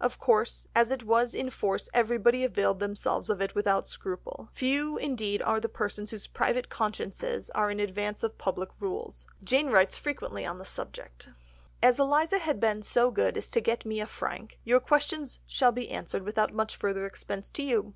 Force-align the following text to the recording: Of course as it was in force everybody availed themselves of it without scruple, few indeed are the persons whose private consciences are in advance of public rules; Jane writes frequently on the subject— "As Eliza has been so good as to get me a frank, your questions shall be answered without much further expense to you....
Of 0.00 0.18
course 0.18 0.66
as 0.74 0.90
it 0.90 1.02
was 1.02 1.34
in 1.34 1.50
force 1.50 1.90
everybody 1.92 2.44
availed 2.44 2.78
themselves 2.80 3.28
of 3.28 3.42
it 3.42 3.54
without 3.54 3.86
scruple, 3.86 4.48
few 4.54 4.96
indeed 4.96 5.42
are 5.42 5.60
the 5.60 5.68
persons 5.68 6.10
whose 6.12 6.26
private 6.26 6.70
consciences 6.70 7.50
are 7.50 7.70
in 7.70 7.78
advance 7.78 8.22
of 8.22 8.38
public 8.38 8.70
rules; 8.80 9.26
Jane 9.44 9.66
writes 9.68 9.98
frequently 9.98 10.46
on 10.46 10.56
the 10.56 10.64
subject— 10.64 11.28
"As 11.82 11.98
Eliza 12.00 12.38
has 12.38 12.56
been 12.56 12.80
so 12.80 13.10
good 13.10 13.36
as 13.36 13.50
to 13.50 13.60
get 13.60 13.84
me 13.84 14.00
a 14.00 14.06
frank, 14.06 14.58
your 14.64 14.80
questions 14.80 15.40
shall 15.46 15.72
be 15.72 15.90
answered 15.90 16.22
without 16.22 16.54
much 16.54 16.74
further 16.74 17.04
expense 17.04 17.50
to 17.50 17.62
you.... 17.62 17.90